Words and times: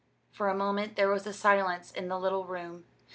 For 0.31 0.49
a 0.49 0.55
moment 0.55 0.95
there 0.95 1.09
was 1.11 1.25
silence 1.37 1.91
in 1.91 2.07
the 2.07 2.17
little 2.17 2.45
room. 2.47 2.85